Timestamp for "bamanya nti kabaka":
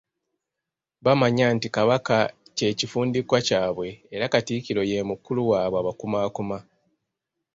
1.03-2.17